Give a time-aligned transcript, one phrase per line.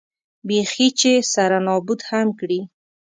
[0.47, 2.59] بېخي چې سره نابود هم کړي.